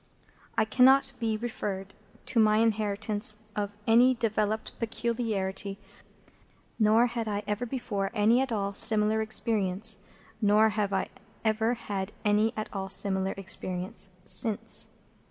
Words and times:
It 0.57 0.71
cannot 0.71 1.13
be 1.19 1.37
referred 1.37 1.93
to 2.25 2.39
my 2.39 2.57
inheritance 2.57 3.37
of 3.55 3.77
any 3.85 4.15
developed 4.15 4.71
peculiarity, 4.79 5.77
nor 6.79 7.05
had 7.05 7.27
I 7.27 7.43
ever 7.45 7.67
before 7.67 8.09
any 8.11 8.41
at 8.41 8.51
all 8.51 8.73
similar 8.73 9.21
experience, 9.21 9.99
nor 10.41 10.69
have 10.69 10.91
I 10.91 11.09
ever 11.45 11.75
had 11.75 12.13
any 12.25 12.51
at 12.57 12.67
all 12.73 12.89
similar 12.89 13.33
experience 13.37 14.09
since. 14.25 14.89